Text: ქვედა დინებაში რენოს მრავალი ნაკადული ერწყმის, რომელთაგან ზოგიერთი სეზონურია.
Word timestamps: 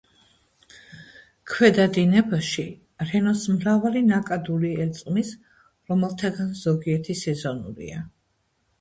ქვედა 1.51 1.85
დინებაში 1.97 2.65
რენოს 3.11 3.45
მრავალი 3.59 4.03
ნაკადული 4.09 4.75
ერწყმის, 4.89 5.33
რომელთაგან 5.93 6.53
ზოგიერთი 6.67 7.21
სეზონურია. 7.25 8.07